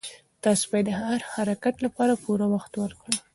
[0.43, 3.15] تاسي باید د هر حرکت لپاره پوره وخت ورکړئ.